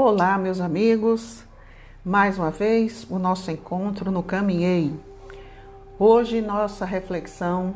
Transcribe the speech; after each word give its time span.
Olá, 0.00 0.38
meus 0.38 0.60
amigos. 0.60 1.42
Mais 2.04 2.38
uma 2.38 2.52
vez, 2.52 3.04
o 3.10 3.18
nosso 3.18 3.50
encontro 3.50 4.12
no 4.12 4.22
Caminhei. 4.22 4.94
Hoje, 5.98 6.40
nossa 6.40 6.84
reflexão, 6.84 7.74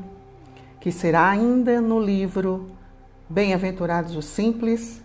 que 0.81 0.93
será 0.93 1.29
ainda 1.29 1.81
no 1.81 1.99
livro 1.99 2.71
Bem-aventurados 3.29 4.15
os 4.15 4.25
Simples. 4.25 5.03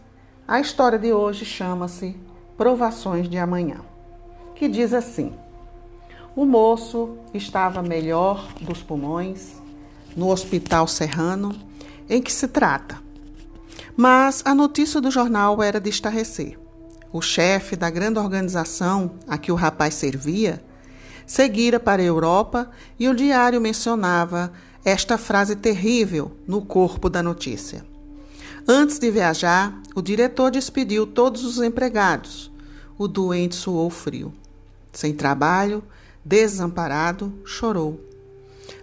A 0.47 0.59
história 0.59 0.99
de 0.99 1.11
hoje 1.11 1.43
chama-se 1.43 2.15
Provações 2.55 3.27
de 3.27 3.39
Amanhã, 3.39 3.77
que 4.53 4.67
diz 4.67 4.93
assim: 4.93 5.33
O 6.35 6.45
moço 6.45 7.17
estava 7.33 7.81
melhor 7.81 8.47
dos 8.61 8.83
pulmões 8.83 9.59
no 10.15 10.29
Hospital 10.29 10.85
Serrano, 10.85 11.55
em 12.07 12.21
que 12.21 12.31
se 12.31 12.47
trata. 12.47 12.99
Mas 13.95 14.43
a 14.45 14.53
notícia 14.53 15.01
do 15.01 15.09
jornal 15.09 15.63
era 15.63 15.81
de 15.81 15.89
estarrecer 15.89 16.66
o 17.17 17.21
chefe 17.21 17.75
da 17.75 17.89
grande 17.89 18.19
organização 18.19 19.15
a 19.27 19.39
que 19.39 19.51
o 19.51 19.55
rapaz 19.55 19.95
servia, 19.95 20.63
seguira 21.25 21.79
para 21.79 22.01
a 22.01 22.05
Europa 22.05 22.69
e 22.99 23.09
o 23.09 23.15
diário 23.15 23.59
mencionava 23.59 24.53
esta 24.85 25.17
frase 25.17 25.55
terrível 25.55 26.31
no 26.47 26.61
corpo 26.61 27.09
da 27.09 27.23
notícia. 27.23 27.83
Antes 28.67 28.99
de 28.99 29.09
viajar, 29.09 29.81
o 29.95 30.01
diretor 30.01 30.51
despediu 30.51 31.07
todos 31.07 31.43
os 31.43 31.57
empregados. 31.57 32.51
O 32.97 33.07
doente 33.07 33.55
suou 33.55 33.89
frio. 33.89 34.31
Sem 34.93 35.13
trabalho, 35.13 35.83
desamparado, 36.23 37.33
chorou. 37.43 37.99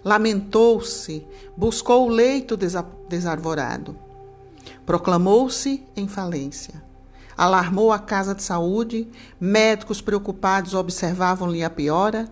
Lamentou-se, 0.04 1.24
buscou 1.56 2.06
o 2.06 2.10
leito 2.10 2.56
desarvorado. 3.08 3.96
Proclamou-se 4.84 5.82
em 5.96 6.08
falência. 6.08 6.83
Alarmou 7.36 7.92
a 7.92 7.98
casa 7.98 8.34
de 8.34 8.42
saúde, 8.42 9.08
médicos 9.40 10.00
preocupados 10.00 10.74
observavam-lhe 10.74 11.64
a 11.64 11.70
piora. 11.70 12.28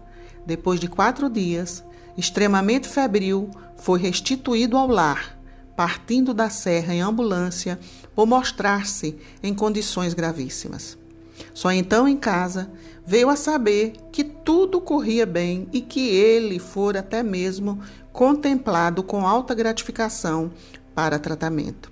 Depois 0.47 0.79
de 0.79 0.89
quatro 0.89 1.29
dias, 1.29 1.85
extremamente 2.17 2.89
febril, 2.89 3.51
foi 3.77 4.01
restituído 4.01 4.77
ao 4.77 4.87
lar, 4.87 5.39
partindo 5.77 6.33
da 6.33 6.49
serra 6.49 6.95
em 6.95 7.01
ambulância 7.01 7.79
por 8.15 8.27
mostrar-se 8.27 9.17
em 9.43 9.55
condições 9.55 10.15
gravíssimas. 10.15 10.97
Só 11.53 11.73
então 11.73 12.07
em 12.07 12.17
casa 12.17 12.71
veio 13.05 13.29
a 13.29 13.37
saber 13.37 13.95
que 14.13 14.23
tudo 14.23 14.81
corria 14.81 15.27
bem 15.27 15.69
e 15.73 15.81
que 15.81 16.09
ele 16.09 16.59
fora 16.59 17.01
até 17.01 17.23
mesmo 17.23 17.81
contemplado 18.13 19.03
com 19.03 19.27
alta 19.27 19.55
gratificação 19.55 20.53
para 20.95 21.19
tratamento. 21.19 21.91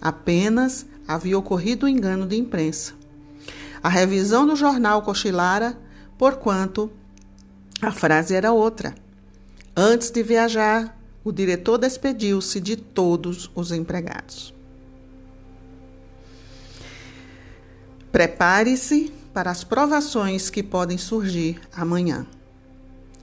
Apenas 0.00 0.86
havia 1.06 1.38
ocorrido 1.38 1.86
um 1.86 1.88
engano 1.88 2.26
de 2.26 2.36
imprensa. 2.36 2.94
A 3.82 3.88
revisão 3.88 4.46
do 4.46 4.56
jornal 4.56 5.02
cochilara, 5.02 5.78
porquanto 6.16 6.90
a 7.82 7.92
frase 7.92 8.34
era 8.34 8.52
outra. 8.52 8.94
Antes 9.76 10.10
de 10.10 10.22
viajar, 10.22 10.98
o 11.22 11.32
diretor 11.32 11.78
despediu-se 11.78 12.60
de 12.60 12.76
todos 12.76 13.50
os 13.54 13.72
empregados. 13.72 14.54
Prepare-se 18.12 19.12
para 19.32 19.50
as 19.50 19.64
provações 19.64 20.48
que 20.48 20.62
podem 20.62 20.96
surgir 20.96 21.60
amanhã. 21.74 22.24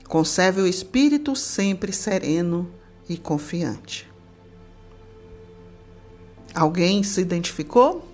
Conserve 0.06 0.60
o 0.60 0.66
espírito 0.66 1.34
sempre 1.34 1.90
sereno 1.92 2.70
e 3.08 3.16
confiante. 3.16 4.11
Alguém 6.54 7.02
se 7.02 7.20
identificou? 7.20 8.08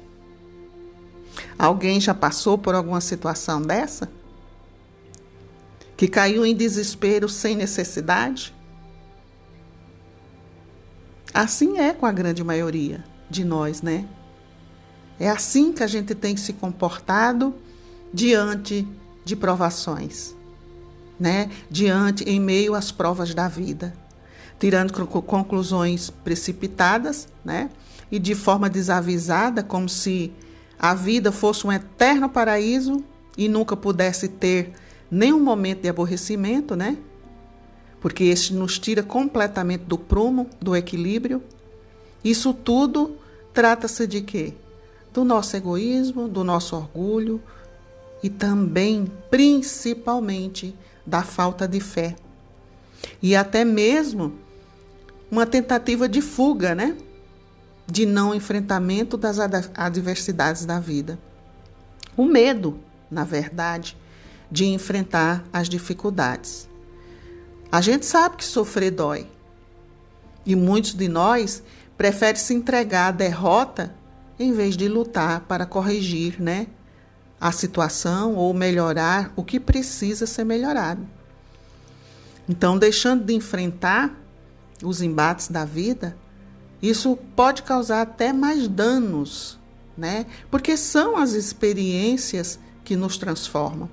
Alguém 1.59 2.01
já 2.01 2.15
passou 2.15 2.57
por 2.57 2.75
alguma 2.75 3.01
situação 3.01 3.61
dessa? 3.61 4.11
Que 5.97 6.07
caiu 6.07 6.47
em 6.47 6.55
desespero 6.55 7.29
sem 7.29 7.57
necessidade? 7.57 8.55
Assim 11.35 11.79
é 11.79 11.93
com 11.93 12.07
a 12.07 12.13
grande 12.13 12.43
maioria 12.43 13.05
de 13.29 13.45
nós, 13.45 13.83
né? 13.83 14.09
É 15.19 15.29
assim 15.29 15.73
que 15.73 15.83
a 15.83 15.87
gente 15.87 16.15
tem 16.15 16.37
se 16.37 16.53
comportado 16.53 17.55
diante 18.15 18.87
de 19.25 19.37
provações, 19.37 20.35
né? 21.19 21.51
Diante, 21.69 22.25
em 22.25 22.41
meio 22.41 22.75
às 22.75 22.93
provas 22.93 23.35
da 23.35 23.49
vida, 23.49 23.93
tirando 24.59 24.93
conclusões 25.07 26.09
precipitadas, 26.09 27.29
né? 27.45 27.69
E 28.11 28.19
de 28.19 28.35
forma 28.35 28.69
desavisada, 28.71 29.63
como 29.63 29.89
se 29.89 30.33
a 30.79 30.95
vida 30.95 31.33
fosse 31.33 31.67
um 31.67 31.73
eterno 31.73 32.29
paraíso 32.29 33.05
e 33.37 33.49
nunca 33.49 33.77
pudesse 33.77 34.29
ter 34.29 34.73
nenhum 35.11 35.41
momento 35.41 35.83
de 35.83 35.89
aborrecimento, 35.89 36.77
né? 36.77 36.97
Porque 38.01 38.25
este 38.25 38.55
nos 38.55 38.79
tira 38.79 39.03
completamente 39.03 39.85
do 39.85 39.99
prumo, 39.99 40.49
do 40.61 40.77
equilíbrio. 40.77 41.43
Isso 42.23 42.55
tudo 42.55 43.17
trata-se 43.53 44.07
de 44.07 44.21
quê? 44.21 44.55
Do 45.13 45.25
nosso 45.25 45.57
egoísmo, 45.57 46.29
do 46.29 46.45
nosso 46.45 46.77
orgulho 46.77 47.43
e 48.23 48.29
também, 48.29 49.11
principalmente, 49.31 50.75
da 51.05 51.23
falta 51.23 51.67
de 51.67 51.81
fé. 51.81 52.15
E 53.23 53.35
até 53.35 53.65
mesmo 53.65 54.35
uma 55.31 55.47
tentativa 55.47 56.09
de 56.09 56.21
fuga, 56.21 56.75
né? 56.75 56.97
De 57.91 58.05
não 58.05 58.35
enfrentamento 58.35 59.17
das 59.17 59.39
adversidades 59.75 60.65
da 60.67 60.79
vida. 60.79 61.19
O 62.17 62.25
medo, 62.25 62.79
na 63.11 63.25
verdade, 63.25 63.97
de 64.51 64.67
enfrentar 64.67 65.43
as 65.53 65.69
dificuldades. 65.69 66.69
A 67.73 67.81
gente 67.81 68.05
sabe 68.05 68.37
que 68.37 68.45
sofrer 68.45 68.91
dói. 68.91 69.27
E 70.45 70.55
muitos 70.55 70.95
de 70.95 71.09
nós 71.09 71.63
preferem 71.97 72.41
se 72.41 72.55
entregar 72.55 73.09
à 73.09 73.11
derrota 73.11 73.95
em 74.39 74.53
vez 74.53 74.77
de 74.77 74.89
lutar 74.89 75.41
para 75.41 75.67
corrigir, 75.67 76.41
né, 76.41 76.69
a 77.41 77.53
situação 77.53 78.35
ou 78.35 78.53
melhorar 78.55 79.33
o 79.35 79.43
que 79.43 79.59
precisa 79.59 80.27
ser 80.27 80.45
melhorado. 80.45 81.07
Então, 82.49 82.79
deixando 82.79 83.25
de 83.25 83.35
enfrentar 83.35 84.15
os 84.83 85.03
embates 85.03 85.49
da 85.49 85.65
vida, 85.65 86.17
isso 86.81 87.17
pode 87.35 87.63
causar 87.63 88.03
até 88.03 88.33
mais 88.33 88.69
danos, 88.69 89.59
né? 89.97 90.27
Porque 90.51 90.77
são 90.77 91.17
as 91.17 91.33
experiências 91.33 92.59
que 92.85 92.97
nos 92.97 93.17
transformam. 93.17 93.91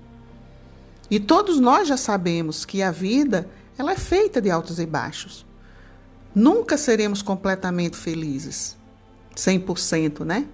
E 1.10 1.20
todos 1.20 1.60
nós 1.60 1.88
já 1.88 1.98
sabemos 1.98 2.66
que 2.66 2.82
a 2.82 2.92
vida, 2.92 3.50
ela 3.78 3.92
é 3.92 3.98
feita 3.98 4.42
de 4.42 4.50
altos 4.50 4.80
e 4.80 4.86
baixos. 4.86 5.46
Nunca 6.34 6.78
seremos 6.78 7.22
completamente 7.22 7.98
felizes, 7.98 8.76
100%, 9.36 10.26
né? 10.26 10.48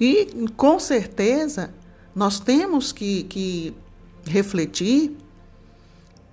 E 0.00 0.48
com 0.56 0.78
certeza 0.78 1.72
nós 2.14 2.38
temos 2.40 2.92
que, 2.92 3.24
que 3.24 3.74
refletir, 4.24 5.16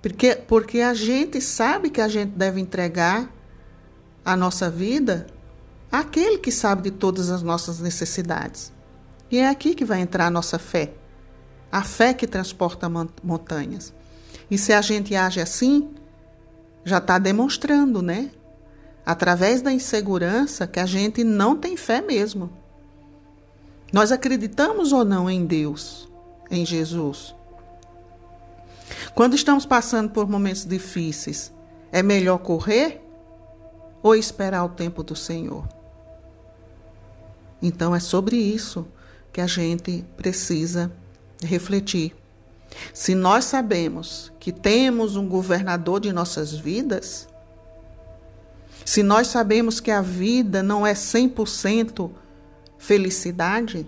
porque, 0.00 0.34
porque 0.34 0.80
a 0.80 0.94
gente 0.94 1.40
sabe 1.40 1.90
que 1.90 2.00
a 2.00 2.08
gente 2.08 2.30
deve 2.30 2.60
entregar 2.60 3.30
a 4.26 4.36
nossa 4.36 4.68
vida 4.68 5.28
aquele 5.90 6.38
que 6.38 6.50
sabe 6.50 6.90
de 6.90 6.90
todas 6.90 7.30
as 7.30 7.42
nossas 7.42 7.78
necessidades. 7.78 8.72
E 9.30 9.38
é 9.38 9.48
aqui 9.48 9.72
que 9.72 9.84
vai 9.84 10.00
entrar 10.00 10.26
a 10.26 10.30
nossa 10.30 10.58
fé. 10.58 10.92
A 11.70 11.84
fé 11.84 12.12
que 12.12 12.26
transporta 12.26 12.90
montanhas. 13.22 13.94
E 14.50 14.58
se 14.58 14.72
a 14.72 14.82
gente 14.82 15.14
age 15.14 15.40
assim, 15.40 15.90
já 16.84 16.98
está 16.98 17.18
demonstrando, 17.18 18.02
né? 18.02 18.32
Através 19.04 19.62
da 19.62 19.72
insegurança, 19.72 20.66
que 20.66 20.80
a 20.80 20.86
gente 20.86 21.22
não 21.22 21.56
tem 21.56 21.76
fé 21.76 22.00
mesmo. 22.00 22.50
Nós 23.92 24.10
acreditamos 24.10 24.92
ou 24.92 25.04
não 25.04 25.30
em 25.30 25.46
Deus, 25.46 26.08
em 26.50 26.66
Jesus? 26.66 27.32
Quando 29.14 29.34
estamos 29.34 29.64
passando 29.64 30.10
por 30.10 30.28
momentos 30.28 30.66
difíceis, 30.66 31.52
é 31.92 32.02
melhor 32.02 32.38
correr 32.38 33.05
ou 34.02 34.14
esperar 34.14 34.64
o 34.64 34.68
tempo 34.68 35.02
do 35.02 35.16
Senhor? 35.16 35.66
Então 37.60 37.94
é 37.94 38.00
sobre 38.00 38.36
isso 38.36 38.86
que 39.32 39.40
a 39.40 39.46
gente 39.46 40.04
precisa 40.16 40.90
refletir. 41.42 42.14
Se 42.92 43.14
nós 43.14 43.44
sabemos 43.44 44.32
que 44.38 44.52
temos 44.52 45.16
um 45.16 45.28
governador 45.28 46.00
de 46.00 46.12
nossas 46.12 46.52
vidas, 46.52 47.28
se 48.84 49.02
nós 49.02 49.28
sabemos 49.28 49.80
que 49.80 49.90
a 49.90 50.00
vida 50.00 50.62
não 50.62 50.86
é 50.86 50.92
100% 50.92 52.10
felicidade, 52.78 53.86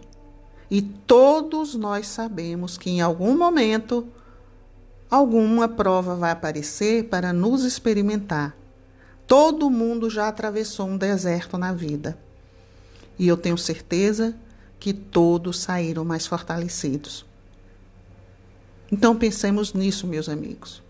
e 0.70 0.82
todos 0.82 1.74
nós 1.74 2.06
sabemos 2.06 2.76
que 2.76 2.90
em 2.90 3.00
algum 3.00 3.36
momento 3.36 4.06
alguma 5.10 5.68
prova 5.68 6.14
vai 6.14 6.30
aparecer 6.30 7.04
para 7.04 7.32
nos 7.32 7.64
experimentar 7.64 8.54
Todo 9.28 9.68
mundo 9.68 10.08
já 10.08 10.26
atravessou 10.26 10.88
um 10.88 10.96
deserto 10.96 11.58
na 11.58 11.70
vida. 11.70 12.18
E 13.18 13.28
eu 13.28 13.36
tenho 13.36 13.58
certeza 13.58 14.34
que 14.80 14.94
todos 14.94 15.58
saíram 15.58 16.02
mais 16.02 16.26
fortalecidos. 16.26 17.26
Então 18.90 19.14
pensemos 19.14 19.74
nisso, 19.74 20.06
meus 20.06 20.30
amigos. 20.30 20.82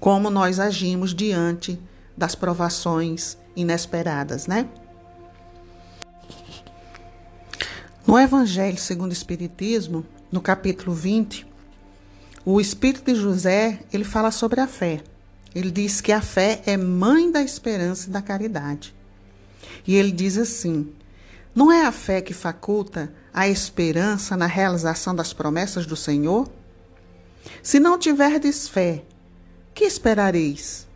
Como 0.00 0.28
nós 0.28 0.58
agimos 0.58 1.14
diante 1.14 1.78
das 2.16 2.34
provações 2.34 3.38
inesperadas, 3.54 4.48
né? 4.48 4.68
No 8.04 8.18
Evangelho 8.18 8.76
segundo 8.76 9.10
o 9.10 9.14
Espiritismo, 9.14 10.04
no 10.32 10.40
capítulo 10.40 10.92
20, 10.92 11.46
o 12.44 12.60
Espírito 12.60 13.04
de 13.04 13.14
José, 13.14 13.84
ele 13.92 14.02
fala 14.02 14.32
sobre 14.32 14.60
a 14.60 14.66
fé. 14.66 15.04
Ele 15.54 15.70
diz 15.70 16.00
que 16.00 16.12
a 16.12 16.20
fé 16.20 16.62
é 16.66 16.76
mãe 16.76 17.30
da 17.30 17.42
esperança 17.42 18.08
e 18.08 18.12
da 18.12 18.22
caridade. 18.22 18.94
E 19.86 19.94
ele 19.94 20.10
diz 20.10 20.38
assim: 20.38 20.92
Não 21.54 21.70
é 21.70 21.84
a 21.84 21.92
fé 21.92 22.20
que 22.20 22.32
faculta 22.32 23.12
a 23.32 23.48
esperança 23.48 24.36
na 24.36 24.46
realização 24.46 25.14
das 25.14 25.32
promessas 25.32 25.86
do 25.86 25.96
Senhor? 25.96 26.48
Se 27.62 27.78
não 27.78 27.98
tiverdes 27.98 28.68
fé, 28.68 29.02
que 29.74 29.84
esperareis? 29.84 30.86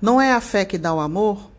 Não 0.00 0.20
é 0.20 0.32
a 0.32 0.40
fé 0.40 0.64
que 0.64 0.78
dá 0.78 0.92
o 0.92 1.00
amor? 1.00 1.50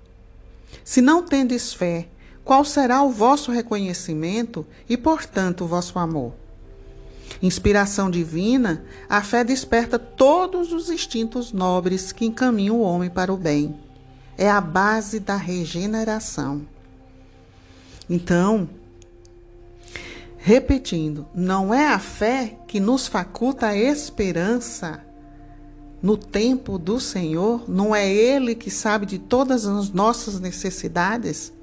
Se 0.84 1.02
não 1.02 1.24
tendes 1.24 1.74
fé, 1.74 2.08
qual 2.44 2.66
será 2.66 3.02
o 3.04 3.10
vosso 3.10 3.52
reconhecimento 3.52 4.66
e, 4.90 4.98
portanto, 4.98 5.64
o 5.64 5.68
vosso 5.68 5.98
amor? 5.98 6.34
Inspiração 7.42 8.10
divina, 8.10 8.84
a 9.10 9.22
fé 9.22 9.44
desperta 9.44 9.98
todos 10.00 10.72
os 10.72 10.90
instintos 10.90 11.52
nobres 11.52 12.12
que 12.12 12.26
encaminham 12.26 12.78
o 12.78 12.82
homem 12.82 13.10
para 13.10 13.34
o 13.34 13.38
bem. 13.38 13.76
É 14.38 14.50
a 14.50 14.62
base 14.62 15.20
da 15.20 15.36
regeneração. 15.36 16.66
Então, 18.10 18.70
repetindo, 20.38 21.26
não 21.34 21.74
é 21.74 21.88
a 21.88 22.00
fé 22.00 22.58
que 22.68 22.80
nos 22.80 23.08
faculta 23.08 23.68
a 23.68 23.78
esperança 23.78 25.04
no 26.02 26.18
tempo 26.18 26.78
do 26.78 27.00
Senhor? 27.00 27.64
Não 27.70 27.96
é 27.96 28.08
Ele 28.12 28.56
que 28.56 28.70
sabe 28.70 29.06
de 29.06 29.18
todas 29.18 29.66
as 29.66 29.90
nossas 29.90 30.40
necessidades? 30.40 31.54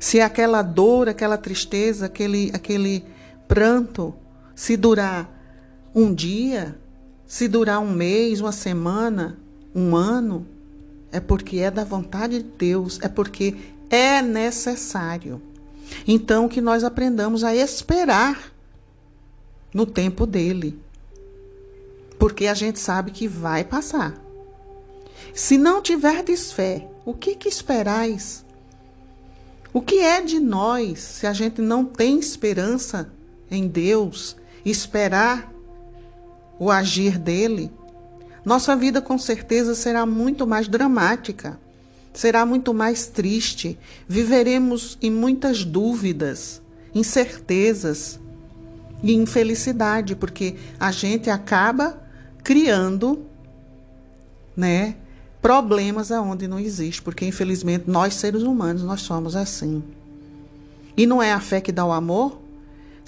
Se 0.00 0.20
aquela 0.20 0.62
dor, 0.62 1.08
aquela 1.08 1.36
tristeza, 1.36 2.06
aquele, 2.06 2.50
aquele 2.52 3.04
pranto, 3.50 4.14
se 4.54 4.76
durar 4.76 5.28
um 5.92 6.14
dia, 6.14 6.78
se 7.26 7.48
durar 7.48 7.80
um 7.80 7.90
mês, 7.90 8.40
uma 8.40 8.52
semana, 8.52 9.40
um 9.74 9.96
ano, 9.96 10.46
é 11.10 11.18
porque 11.18 11.58
é 11.58 11.68
da 11.68 11.82
vontade 11.82 12.38
de 12.38 12.44
Deus, 12.44 13.00
é 13.02 13.08
porque 13.08 13.56
é 13.90 14.22
necessário. 14.22 15.42
Então, 16.06 16.48
que 16.48 16.60
nós 16.60 16.84
aprendamos 16.84 17.42
a 17.42 17.52
esperar 17.52 18.52
no 19.74 19.84
tempo 19.84 20.26
dele. 20.26 20.80
Porque 22.20 22.46
a 22.46 22.54
gente 22.54 22.78
sabe 22.78 23.10
que 23.10 23.26
vai 23.26 23.64
passar. 23.64 24.14
Se 25.34 25.58
não 25.58 25.82
tiverdes 25.82 26.52
fé, 26.52 26.88
o 27.04 27.12
que, 27.12 27.34
que 27.34 27.48
esperais? 27.48 28.44
O 29.72 29.80
que 29.80 29.98
é 29.98 30.20
de 30.20 30.38
nós 30.38 31.00
se 31.00 31.26
a 31.26 31.32
gente 31.32 31.60
não 31.60 31.84
tem 31.84 32.16
esperança 32.16 33.10
em 33.50 33.66
Deus, 33.66 34.36
esperar 34.64 35.52
o 36.58 36.70
agir 36.70 37.18
dele, 37.18 37.70
nossa 38.44 38.74
vida 38.74 39.02
com 39.02 39.18
certeza 39.18 39.74
será 39.74 40.06
muito 40.06 40.46
mais 40.46 40.68
dramática, 40.68 41.58
será 42.12 42.46
muito 42.46 42.72
mais 42.72 43.06
triste, 43.06 43.78
viveremos 44.08 44.98
em 45.00 45.10
muitas 45.10 45.64
dúvidas, 45.64 46.60
incertezas 46.94 48.18
e 49.02 49.14
infelicidade, 49.14 50.16
porque 50.16 50.56
a 50.78 50.90
gente 50.90 51.28
acaba 51.28 52.02
criando, 52.42 53.24
né, 54.56 54.96
problemas 55.40 56.10
aonde 56.10 56.48
não 56.48 56.58
existe, 56.58 57.00
porque 57.00 57.24
infelizmente 57.26 57.84
nós 57.88 58.14
seres 58.14 58.42
humanos 58.42 58.82
nós 58.82 59.02
somos 59.02 59.36
assim. 59.36 59.82
E 60.96 61.06
não 61.06 61.22
é 61.22 61.32
a 61.32 61.40
fé 61.40 61.60
que 61.60 61.72
dá 61.72 61.84
o 61.84 61.92
amor? 61.92 62.39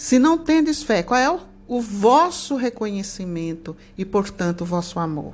Se 0.03 0.19
não 0.19 0.37
tendes 0.37 0.83
fé, 0.83 1.01
qual 1.01 1.21
é 1.21 1.31
o, 1.31 1.39
o 1.69 1.81
vosso 1.81 2.57
reconhecimento 2.57 3.77
e, 3.97 4.05
portanto, 4.05 4.63
o 4.63 4.65
vosso 4.65 4.99
amor? 4.99 5.33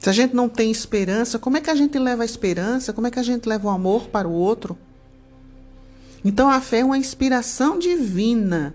Se 0.00 0.08
a 0.08 0.12
gente 0.12 0.34
não 0.34 0.48
tem 0.48 0.70
esperança, 0.70 1.38
como 1.38 1.58
é 1.58 1.60
que 1.60 1.68
a 1.68 1.74
gente 1.74 1.98
leva 1.98 2.22
a 2.22 2.24
esperança? 2.24 2.94
Como 2.94 3.06
é 3.06 3.10
que 3.10 3.18
a 3.18 3.22
gente 3.22 3.46
leva 3.46 3.68
o 3.68 3.70
amor 3.70 4.08
para 4.08 4.26
o 4.26 4.32
outro? 4.32 4.78
Então 6.24 6.48
a 6.48 6.62
fé 6.62 6.78
é 6.78 6.84
uma 6.84 6.96
inspiração 6.96 7.78
divina 7.78 8.74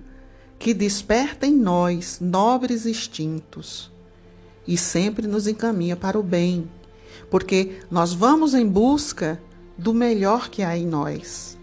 que 0.59 0.75
desperta 0.75 1.47
em 1.47 1.55
nós 1.55 2.19
nobres 2.21 2.85
instintos 2.85 3.91
e 4.67 4.77
sempre 4.77 5.25
nos 5.25 5.47
encaminha 5.47 5.95
para 5.95 6.19
o 6.19 6.23
bem, 6.23 6.69
porque 7.31 7.79
nós 7.89 8.13
vamos 8.13 8.53
em 8.53 8.67
busca 8.67 9.41
do 9.75 9.91
melhor 9.91 10.51
que 10.51 10.61
há 10.61 10.77
em 10.77 10.85
nós 10.85 11.57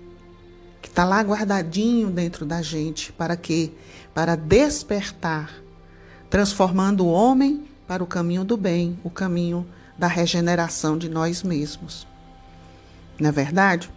está 0.90 1.04
lá 1.04 1.20
guardadinho 1.22 2.10
dentro 2.10 2.44
da 2.44 2.60
gente. 2.60 3.12
Para 3.12 3.36
quê? 3.36 3.70
Para 4.12 4.36
despertar, 4.36 5.50
transformando 6.28 7.06
o 7.06 7.10
homem 7.10 7.64
para 7.86 8.04
o 8.04 8.06
caminho 8.06 8.44
do 8.44 8.56
bem, 8.56 8.98
o 9.02 9.10
caminho 9.10 9.66
da 9.96 10.06
regeneração 10.06 10.98
de 10.98 11.08
nós 11.08 11.42
mesmos. 11.42 12.06
Não 13.18 13.28
é 13.28 13.32
verdade? 13.32 13.90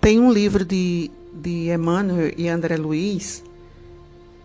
Tem 0.00 0.18
um 0.18 0.32
livro 0.32 0.64
de, 0.64 1.10
de 1.32 1.70
Emmanuel 1.70 2.32
e 2.36 2.48
André 2.48 2.76
Luiz, 2.76 3.42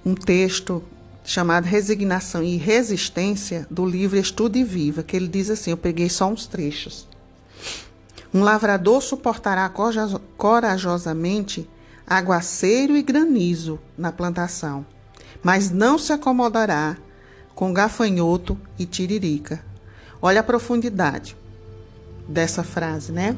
um 0.05 0.13
texto 0.13 0.83
chamado 1.23 1.65
Resignação 1.65 2.43
e 2.43 2.57
Resistência, 2.57 3.65
do 3.69 3.85
livro 3.85 4.17
Estude 4.17 4.59
e 4.59 4.63
Viva, 4.63 5.03
que 5.03 5.15
ele 5.15 5.27
diz 5.27 5.49
assim: 5.49 5.71
eu 5.71 5.77
peguei 5.77 6.09
só 6.09 6.29
uns 6.29 6.45
trechos. 6.45 7.06
Um 8.33 8.43
lavrador 8.43 9.01
suportará 9.01 9.71
corajosamente 10.37 11.69
aguaceiro 12.05 12.95
e 12.95 13.01
granizo 13.01 13.79
na 13.97 14.11
plantação, 14.11 14.85
mas 15.43 15.71
não 15.71 15.97
se 15.97 16.13
acomodará 16.13 16.97
com 17.55 17.73
gafanhoto 17.73 18.57
e 18.77 18.85
tiririca. 18.85 19.63
Olha 20.21 20.41
a 20.41 20.43
profundidade 20.43 21.35
dessa 22.27 22.63
frase, 22.63 23.11
né? 23.11 23.35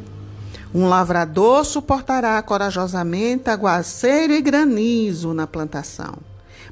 Um 0.74 0.88
lavrador 0.88 1.66
suportará 1.66 2.42
corajosamente 2.42 3.50
aguaceiro 3.50 4.34
e 4.34 4.42
granizo 4.42 5.34
na 5.34 5.48
plantação, 5.48 6.18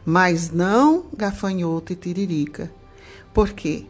mas 0.05 0.51
não 0.51 1.05
gafanhoto 1.15 1.93
e 1.93 1.95
tiririca. 1.95 2.71
Por 3.33 3.53
quê? 3.53 3.85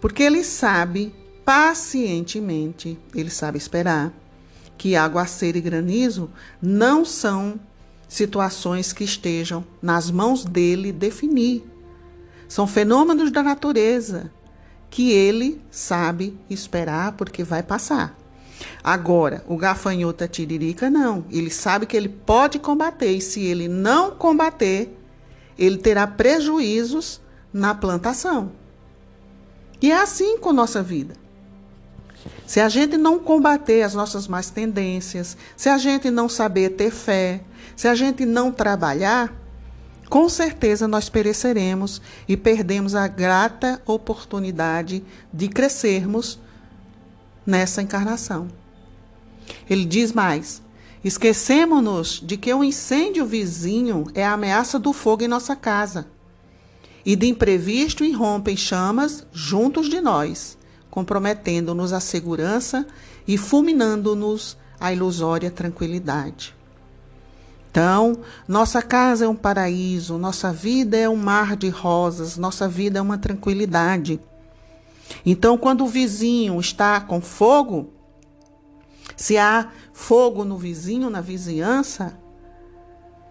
Porque 0.00 0.22
ele 0.22 0.44
sabe 0.44 1.12
pacientemente, 1.48 2.98
ele 3.14 3.30
sabe 3.30 3.56
esperar, 3.56 4.12
que 4.76 4.94
aguaceiro 4.94 5.56
e 5.56 5.62
granizo 5.62 6.30
não 6.60 7.06
são 7.06 7.58
situações 8.06 8.92
que 8.92 9.02
estejam 9.02 9.64
nas 9.80 10.10
mãos 10.10 10.44
dele 10.44 10.92
definir. 10.92 11.64
São 12.46 12.66
fenômenos 12.66 13.32
da 13.32 13.42
natureza 13.42 14.30
que 14.90 15.10
ele 15.10 15.58
sabe 15.70 16.38
esperar 16.50 17.12
porque 17.12 17.42
vai 17.42 17.62
passar. 17.62 18.14
Agora, 18.84 19.42
o 19.48 19.56
gafanhoto 19.56 20.24
a 20.24 20.28
tiririca 20.28 20.90
não. 20.90 21.24
Ele 21.30 21.48
sabe 21.48 21.86
que 21.86 21.96
ele 21.96 22.10
pode 22.10 22.58
combater 22.58 23.12
e 23.12 23.22
se 23.22 23.42
ele 23.42 23.68
não 23.68 24.10
combater, 24.10 24.94
ele 25.58 25.78
terá 25.78 26.06
prejuízos 26.06 27.22
na 27.50 27.74
plantação. 27.74 28.52
E 29.80 29.90
é 29.90 29.98
assim 29.98 30.36
com 30.36 30.52
nossa 30.52 30.82
vida. 30.82 31.27
Se 32.48 32.60
a 32.60 32.68
gente 32.70 32.96
não 32.96 33.18
combater 33.18 33.82
as 33.82 33.92
nossas 33.92 34.26
más 34.26 34.48
tendências, 34.48 35.36
se 35.54 35.68
a 35.68 35.76
gente 35.76 36.10
não 36.10 36.30
saber 36.30 36.70
ter 36.70 36.90
fé, 36.90 37.42
se 37.76 37.86
a 37.86 37.94
gente 37.94 38.24
não 38.24 38.50
trabalhar, 38.50 39.30
com 40.08 40.30
certeza 40.30 40.88
nós 40.88 41.10
pereceremos 41.10 42.00
e 42.26 42.38
perdemos 42.38 42.94
a 42.94 43.06
grata 43.06 43.82
oportunidade 43.84 45.04
de 45.30 45.46
crescermos 45.46 46.40
nessa 47.44 47.82
encarnação. 47.82 48.48
Ele 49.68 49.84
diz 49.84 50.14
mais: 50.14 50.62
esquecemos-nos 51.04 52.18
de 52.24 52.38
que 52.38 52.52
o 52.54 52.64
incêndio 52.64 53.26
vizinho 53.26 54.06
é 54.14 54.24
a 54.24 54.32
ameaça 54.32 54.78
do 54.78 54.94
fogo 54.94 55.22
em 55.22 55.28
nossa 55.28 55.54
casa. 55.54 56.06
E 57.04 57.14
de 57.14 57.26
imprevisto 57.26 58.02
irrompem 58.02 58.56
chamas 58.56 59.26
juntos 59.34 59.90
de 59.90 60.00
nós 60.00 60.57
comprometendo-nos 60.90 61.92
a 61.92 62.00
segurança 62.00 62.86
e 63.26 63.36
fulminando-nos 63.36 64.56
a 64.80 64.92
ilusória 64.92 65.50
tranquilidade. 65.50 66.56
Então, 67.70 68.20
nossa 68.46 68.80
casa 68.80 69.24
é 69.24 69.28
um 69.28 69.36
paraíso, 69.36 70.18
nossa 70.18 70.52
vida 70.52 70.96
é 70.96 71.08
um 71.08 71.16
mar 71.16 71.56
de 71.56 71.68
rosas, 71.68 72.36
nossa 72.36 72.66
vida 72.66 72.98
é 72.98 73.02
uma 73.02 73.18
tranquilidade. 73.18 74.18
Então, 75.24 75.56
quando 75.58 75.84
o 75.84 75.86
vizinho 75.86 76.58
está 76.58 77.00
com 77.00 77.20
fogo, 77.20 77.92
Se 79.18 79.36
há 79.36 79.72
fogo 79.92 80.44
no 80.44 80.56
vizinho, 80.56 81.10
na 81.10 81.20
vizinhança, 81.20 82.16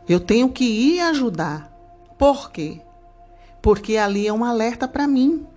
eu 0.08 0.20
tenho 0.20 0.50
que 0.50 0.66
ir 0.66 1.00
ajudar. 1.00 1.72
Por 2.18 2.52
quê? 2.52 2.82
Porque 3.62 3.96
ali 3.96 4.28
é 4.28 4.34
um 4.34 4.44
alerta 4.44 4.86
para 4.86 5.08
mim. 5.08 5.48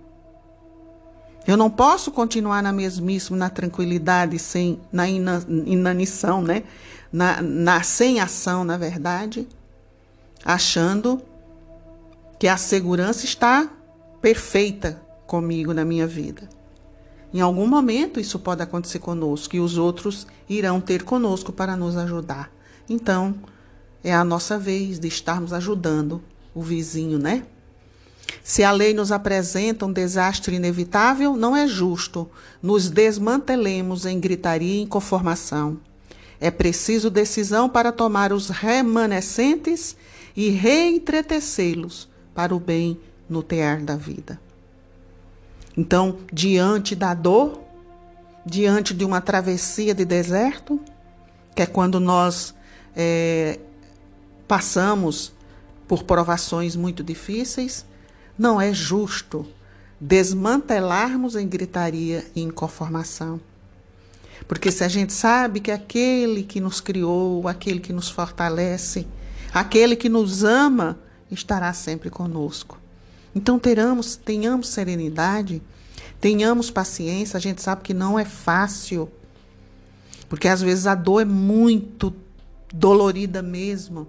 Eu 1.47 1.57
não 1.57 1.69
posso 1.69 2.11
continuar 2.11 2.61
na 2.61 2.71
mesmíssima, 2.71 3.37
na 3.37 3.49
tranquilidade, 3.49 4.37
sem, 4.37 4.79
na 4.91 5.09
inanição, 5.09 6.41
né? 6.41 6.63
Na, 7.11 7.41
na, 7.41 7.83
sem 7.83 8.19
ação, 8.19 8.63
na 8.63 8.77
verdade, 8.77 9.47
achando 10.45 11.21
que 12.39 12.47
a 12.47 12.57
segurança 12.57 13.25
está 13.25 13.69
perfeita 14.21 15.01
comigo 15.25 15.73
na 15.73 15.83
minha 15.83 16.07
vida. 16.07 16.47
Em 17.33 17.41
algum 17.41 17.65
momento 17.65 18.19
isso 18.19 18.37
pode 18.39 18.61
acontecer 18.61 18.99
conosco 18.99 19.55
e 19.55 19.59
os 19.59 19.77
outros 19.77 20.27
irão 20.49 20.81
ter 20.81 21.03
conosco 21.03 21.51
para 21.51 21.75
nos 21.75 21.97
ajudar. 21.97 22.51
Então, 22.89 23.35
é 24.03 24.13
a 24.13 24.23
nossa 24.23 24.57
vez 24.57 24.99
de 24.99 25.07
estarmos 25.07 25.53
ajudando 25.53 26.21
o 26.53 26.61
vizinho, 26.61 27.17
né? 27.17 27.43
Se 28.43 28.63
a 28.63 28.71
lei 28.71 28.93
nos 28.93 29.11
apresenta 29.11 29.85
um 29.85 29.93
desastre 29.93 30.55
inevitável, 30.55 31.35
não 31.35 31.55
é 31.55 31.67
justo 31.67 32.29
nos 32.61 32.89
desmantelemos 32.89 34.05
em 34.05 34.19
gritaria 34.19 34.75
e 34.75 34.81
inconformação. 34.81 35.79
É 36.39 36.49
preciso 36.49 37.09
decisão 37.09 37.69
para 37.69 37.91
tomar 37.91 38.33
os 38.33 38.49
remanescentes 38.49 39.95
e 40.35 40.49
reentretecê-los 40.49 42.09
para 42.33 42.55
o 42.55 42.59
bem 42.59 42.99
no 43.29 43.43
tear 43.43 43.81
da 43.81 43.95
vida. 43.95 44.39
Então, 45.77 46.17
diante 46.33 46.95
da 46.95 47.13
dor, 47.13 47.61
diante 48.45 48.93
de 48.93 49.05
uma 49.05 49.21
travessia 49.21 49.93
de 49.93 50.03
deserto, 50.03 50.79
que 51.55 51.61
é 51.61 51.65
quando 51.65 51.99
nós 51.99 52.53
é, 52.95 53.59
passamos 54.47 55.31
por 55.87 56.03
provações 56.03 56.75
muito 56.75 57.03
difíceis, 57.03 57.85
não 58.37 58.59
é 58.59 58.73
justo 58.73 59.45
desmantelarmos 59.99 61.35
em 61.35 61.47
gritaria 61.47 62.25
e 62.35 62.41
inconformação. 62.41 63.39
Porque 64.47 64.71
se 64.71 64.83
a 64.83 64.87
gente 64.87 65.13
sabe 65.13 65.59
que 65.59 65.71
aquele 65.71 66.43
que 66.43 66.59
nos 66.59 66.81
criou, 66.81 67.47
aquele 67.47 67.79
que 67.79 67.93
nos 67.93 68.09
fortalece, 68.09 69.07
aquele 69.53 69.95
que 69.95 70.09
nos 70.09 70.43
ama, 70.43 70.99
estará 71.29 71.71
sempre 71.73 72.09
conosco. 72.09 72.79
Então 73.33 73.59
teramos, 73.59 74.15
tenhamos 74.15 74.69
serenidade, 74.69 75.61
tenhamos 76.19 76.69
paciência, 76.69 77.37
a 77.37 77.39
gente 77.39 77.61
sabe 77.61 77.83
que 77.83 77.93
não 77.93 78.17
é 78.17 78.25
fácil. 78.25 79.09
Porque 80.27 80.47
às 80.47 80.61
vezes 80.61 80.87
a 80.87 80.95
dor 80.95 81.21
é 81.21 81.25
muito 81.25 82.13
dolorida 82.73 83.41
mesmo, 83.41 84.07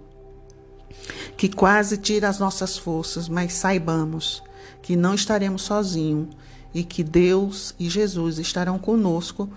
que 1.37 1.49
quase 1.49 1.97
tira 1.97 2.29
as 2.29 2.39
nossas 2.39 2.77
forças, 2.77 3.27
mas 3.27 3.53
saibamos 3.53 4.43
que 4.81 4.95
não 4.95 5.13
estaremos 5.13 5.63
sozinhos 5.63 6.27
e 6.73 6.83
que 6.83 7.03
Deus 7.03 7.73
e 7.79 7.89
Jesus 7.89 8.39
estarão 8.39 8.77
conosco, 8.77 9.49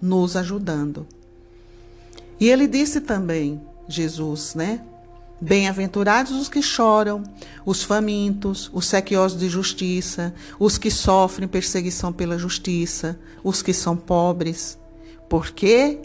nos 0.00 0.36
ajudando. 0.36 1.06
E 2.40 2.48
ele 2.48 2.66
disse 2.66 3.00
também, 3.00 3.60
Jesus, 3.86 4.54
né? 4.54 4.82
Bem-aventurados 5.40 6.32
os 6.32 6.48
que 6.48 6.62
choram, 6.62 7.22
os 7.66 7.82
famintos, 7.82 8.70
os 8.72 8.86
sequiosos 8.86 9.38
de 9.38 9.48
justiça, 9.48 10.34
os 10.58 10.78
que 10.78 10.90
sofrem 10.90 11.48
perseguição 11.48 12.12
pela 12.12 12.38
justiça, 12.38 13.18
os 13.42 13.60
que 13.60 13.72
são 13.72 13.96
pobres, 13.96 14.78
porque 15.28 16.00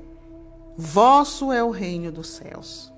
vosso 0.75 1.51
é 1.51 1.63
o 1.63 1.69
reino 1.69 2.11
dos 2.11 2.29
céus. 2.29 2.91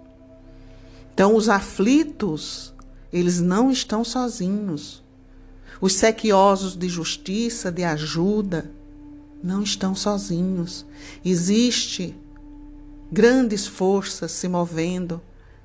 Então, 1.20 1.36
os 1.36 1.50
aflitos, 1.50 2.74
eles 3.12 3.42
não 3.42 3.70
estão 3.70 4.06
sozinhos. 4.06 5.04
Os 5.82 5.92
sequiosos 5.92 6.78
de 6.78 6.88
justiça, 6.88 7.70
de 7.70 7.84
ajuda, 7.84 8.72
não 9.44 9.62
estão 9.62 9.94
sozinhos. 9.94 10.86
Existe 11.26 12.16
grandes 13.12 13.68
forças 13.68 14.32
se 14.32 14.48
movendo 14.48 15.22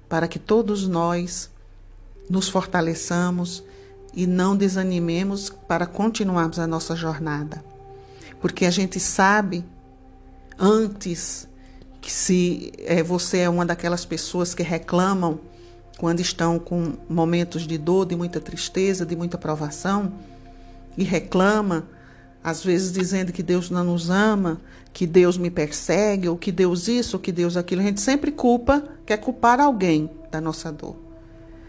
para 0.09 0.27
que 0.27 0.41
todos 0.41 0.89
nós 0.89 1.49
nos 2.29 2.49
fortaleçamos 2.49 3.63
e 4.13 4.27
não 4.27 4.57
desanimemos 4.57 5.51
para 5.69 5.87
continuarmos 5.87 6.59
a 6.59 6.67
nossa 6.67 6.97
jornada. 6.97 7.65
Porque 8.41 8.67
a 8.67 8.73
gente 8.73 8.99
sabe 8.99 9.65
antes 10.59 11.47
que 12.05 12.13
se 12.13 12.71
é, 12.81 13.03
você 13.03 13.39
é 13.39 13.49
uma 13.49 13.65
daquelas 13.65 14.05
pessoas 14.05 14.55
que 14.55 14.63
reclamam 14.63 15.41
quando 15.97 16.21
estão 16.21 16.59
com 16.59 16.99
momentos 17.09 17.67
de 17.67 17.79
dor, 17.79 18.05
de 18.05 18.15
muita 18.15 18.39
tristeza, 18.39 19.07
de 19.07 19.17
muita 19.17 19.39
provação, 19.39 20.13
e 20.99 21.03
reclama, 21.03 21.89
às 22.43 22.63
vezes 22.63 22.93
dizendo 22.93 23.33
que 23.33 23.43
Deus 23.43 23.71
não 23.71 23.85
nos 23.85 24.11
ama, 24.11 24.61
que 24.93 25.07
Deus 25.07 25.39
me 25.39 25.49
persegue, 25.51 26.29
ou 26.29 26.37
que 26.37 26.53
Deus 26.53 26.89
isso, 26.89 27.17
ou 27.17 27.23
que 27.23 27.33
Deus 27.33 27.57
aquilo. 27.57 27.81
A 27.81 27.85
gente 27.85 28.03
sempre 28.03 28.31
culpa, 28.31 28.85
quer 29.07 29.17
culpar 29.17 29.59
alguém 29.59 30.11
da 30.31 30.43
nossa 30.43 30.71
dor. 30.71 30.97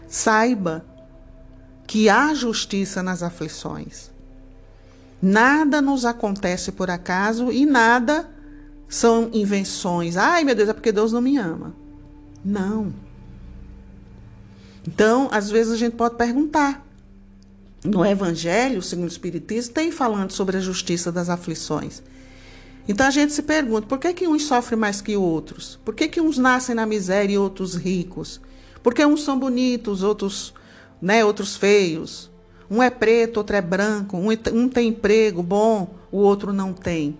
Saiba 0.06 0.84
que 1.86 2.10
há 2.10 2.34
justiça 2.34 3.02
nas 3.02 3.22
aflições. 3.22 4.10
Nada 5.22 5.80
nos 5.80 6.04
acontece 6.04 6.72
por 6.72 6.90
acaso 6.90 7.50
e 7.50 7.64
nada 7.64 8.35
são 8.88 9.30
invenções. 9.32 10.16
Ai, 10.16 10.44
meu 10.44 10.54
Deus, 10.54 10.68
é 10.68 10.72
porque 10.72 10.92
Deus 10.92 11.12
não 11.12 11.20
me 11.20 11.36
ama. 11.36 11.74
Não. 12.44 12.92
Então, 14.86 15.28
às 15.32 15.50
vezes 15.50 15.72
a 15.72 15.76
gente 15.76 15.96
pode 15.96 16.16
perguntar. 16.16 16.84
No 17.84 18.04
Evangelho, 18.04 18.82
segundo 18.82 19.06
o 19.06 19.12
Espiritismo, 19.12 19.72
tem 19.72 19.90
falando 19.92 20.32
sobre 20.32 20.56
a 20.56 20.60
justiça 20.60 21.12
das 21.12 21.28
aflições. 21.28 22.02
Então 22.88 23.06
a 23.06 23.10
gente 23.10 23.32
se 23.32 23.42
pergunta, 23.42 23.86
por 23.86 23.98
que, 23.98 24.12
que 24.12 24.28
uns 24.28 24.44
sofrem 24.44 24.78
mais 24.78 25.00
que 25.00 25.16
outros? 25.16 25.78
Por 25.84 25.94
que, 25.94 26.08
que 26.08 26.20
uns 26.20 26.38
nascem 26.38 26.74
na 26.74 26.86
miséria 26.86 27.34
e 27.34 27.38
outros 27.38 27.74
ricos? 27.74 28.40
Por 28.82 28.94
que 28.94 29.04
uns 29.04 29.24
são 29.24 29.38
bonitos, 29.38 30.02
outros, 30.02 30.54
né, 31.02 31.24
outros 31.24 31.56
feios? 31.56 32.30
Um 32.70 32.82
é 32.82 32.90
preto, 32.90 33.38
outro 33.38 33.56
é 33.56 33.60
branco, 33.60 34.16
um, 34.16 34.28
um 34.52 34.68
tem 34.68 34.88
emprego 34.88 35.42
bom, 35.42 35.94
o 36.10 36.18
outro 36.18 36.52
não 36.52 36.72
tem. 36.72 37.16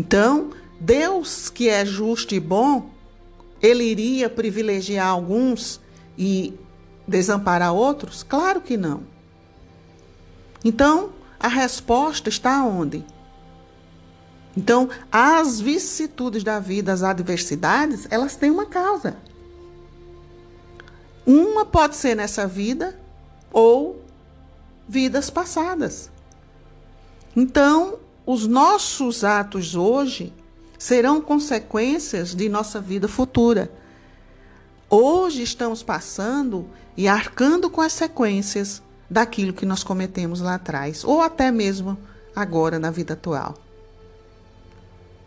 Então, 0.00 0.52
Deus, 0.80 1.50
que 1.50 1.68
é 1.68 1.84
justo 1.84 2.34
e 2.34 2.40
bom, 2.40 2.88
ele 3.60 3.84
iria 3.84 4.30
privilegiar 4.30 5.06
alguns 5.06 5.78
e 6.16 6.58
desamparar 7.06 7.74
outros? 7.74 8.22
Claro 8.22 8.62
que 8.62 8.78
não. 8.78 9.02
Então, 10.64 11.10
a 11.38 11.48
resposta 11.48 12.30
está 12.30 12.64
onde? 12.64 13.04
Então, 14.56 14.88
as 15.12 15.60
vicissitudes 15.60 16.42
da 16.42 16.58
vida, 16.58 16.94
as 16.94 17.02
adversidades, 17.02 18.06
elas 18.08 18.36
têm 18.36 18.50
uma 18.50 18.64
causa. 18.64 19.18
Uma 21.26 21.66
pode 21.66 21.96
ser 21.96 22.16
nessa 22.16 22.46
vida 22.46 22.98
ou 23.52 24.02
vidas 24.88 25.28
passadas. 25.28 26.10
Então, 27.36 27.98
os 28.32 28.46
nossos 28.46 29.24
atos 29.24 29.74
hoje 29.74 30.32
serão 30.78 31.20
consequências 31.20 32.32
de 32.32 32.48
nossa 32.48 32.80
vida 32.80 33.08
futura. 33.08 33.68
Hoje 34.88 35.42
estamos 35.42 35.82
passando 35.82 36.64
e 36.96 37.08
arcando 37.08 37.68
com 37.68 37.80
as 37.80 37.92
sequências 37.92 38.80
daquilo 39.10 39.52
que 39.52 39.66
nós 39.66 39.82
cometemos 39.82 40.40
lá 40.40 40.54
atrás, 40.54 41.02
ou 41.02 41.20
até 41.20 41.50
mesmo 41.50 41.98
agora 42.32 42.78
na 42.78 42.88
vida 42.92 43.14
atual. 43.14 43.56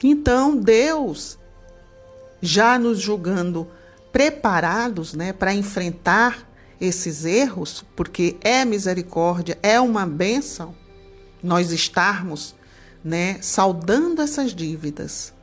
Então, 0.02 0.56
Deus, 0.56 1.38
já 2.42 2.80
nos 2.80 3.02
julgando 3.02 3.68
preparados 4.14 5.14
né, 5.14 5.34
para 5.34 5.54
enfrentar 5.54 6.50
esses 6.80 7.26
erros, 7.26 7.84
porque 7.98 8.38
é 8.40 8.64
misericórdia, 8.64 9.60
é 9.62 9.78
uma 9.78 10.06
bênção 10.06 10.74
nós 11.44 11.74
estarmos 11.74 12.56
né, 13.04 13.38
saudando 13.42 14.22
essas 14.22 14.54
dívidas, 14.54 15.34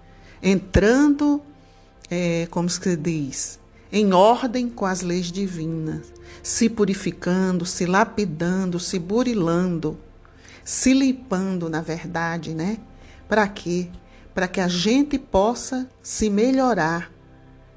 entrando, 0.42 1.42
é, 2.10 2.46
como 2.50 2.68
se 2.68 2.96
diz, 2.96 3.58
em 3.92 4.12
ordem 4.12 4.68
com 4.68 4.86
as 4.86 5.02
leis 5.02 5.30
divinas, 5.30 6.12
se 6.42 6.68
purificando, 6.68 7.66
se 7.66 7.86
lapidando, 7.86 8.80
se 8.80 8.98
burilando, 8.98 9.98
se 10.64 10.94
limpando, 10.94 11.68
na 11.68 11.80
verdade, 11.80 12.54
né? 12.54 12.78
Para 13.28 13.46
quê? 13.46 13.88
para 14.34 14.48
que 14.48 14.60
a 14.60 14.68
gente 14.68 15.18
possa 15.18 15.88
se 16.02 16.30
melhorar 16.30 17.10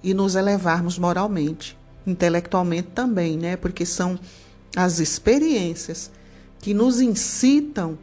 e 0.02 0.14
nos 0.14 0.36
elevarmos 0.36 0.98
moralmente, 0.98 1.78
intelectualmente 2.06 2.90
também, 2.94 3.38
né? 3.38 3.56
Porque 3.58 3.86
são 3.86 4.20
as 4.76 5.00
experiências 5.00 6.12
que 6.60 6.74
nos 6.74 7.00
incitam 7.00 7.98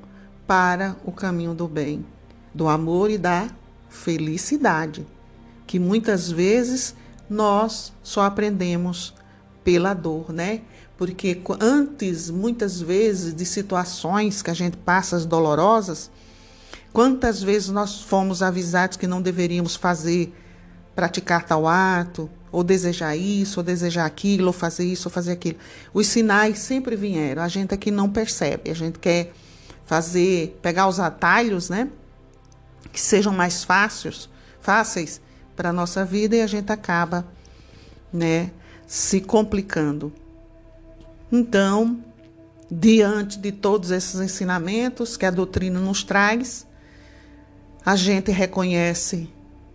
para 0.51 0.97
o 1.05 1.13
caminho 1.13 1.55
do 1.55 1.69
bem, 1.69 2.05
do 2.53 2.67
amor 2.67 3.09
e 3.09 3.17
da 3.17 3.49
felicidade, 3.89 5.07
que 5.65 5.79
muitas 5.79 6.29
vezes 6.29 6.93
nós 7.29 7.93
só 8.03 8.23
aprendemos 8.23 9.15
pela 9.63 9.95
dor, 9.95 10.33
né? 10.33 10.63
Porque 10.99 11.41
antes, 11.61 12.31
muitas 12.31 12.81
vezes, 12.81 13.33
de 13.33 13.47
situações 13.47 14.43
que 14.43 14.51
a 14.51 14.53
gente 14.53 14.77
passa 14.77 15.25
dolorosas, 15.25 16.11
quantas 16.93 17.41
vezes 17.41 17.69
nós 17.69 18.01
fomos 18.01 18.43
avisados 18.43 18.97
que 18.97 19.07
não 19.07 19.23
deveríamos 19.23 19.77
fazer, 19.77 20.35
praticar 20.97 21.45
tal 21.45 21.69
ato, 21.69 22.29
ou 22.51 22.65
desejar 22.65 23.15
isso, 23.15 23.61
ou 23.61 23.65
desejar 23.65 24.05
aquilo, 24.05 24.49
ou 24.49 24.53
fazer 24.53 24.85
isso, 24.85 25.07
ou 25.07 25.13
fazer 25.13 25.31
aquilo. 25.31 25.59
Os 25.95 26.09
sinais 26.09 26.59
sempre 26.59 26.97
vieram, 26.97 27.41
a 27.41 27.47
gente 27.47 27.73
aqui 27.73 27.93
não 27.93 28.11
percebe, 28.11 28.69
a 28.69 28.75
gente 28.75 28.99
quer 28.99 29.33
fazer, 29.91 30.57
pegar 30.63 30.87
os 30.87 31.01
atalhos, 31.01 31.69
né? 31.69 31.89
Que 32.93 33.01
sejam 33.01 33.33
mais 33.33 33.65
fáceis, 33.65 34.29
fáceis 34.61 35.21
para 35.57 35.71
a 35.71 35.73
nossa 35.73 36.05
vida 36.05 36.37
e 36.37 36.43
a 36.43 36.47
gente 36.47 36.71
acaba, 36.71 37.27
né, 38.13 38.53
se 38.87 39.21
complicando. 39.21 40.13
Então, 41.33 41.99
diante 42.71 43.37
de 43.37 43.51
todos 43.51 43.91
esses 43.91 44.21
ensinamentos 44.21 45.17
que 45.17 45.27
a 45.27 45.31
doutrina 45.33 45.81
nos 45.81 46.05
traz, 46.05 46.65
a 47.85 47.97
gente 47.97 48.31
reconhece 48.31 49.29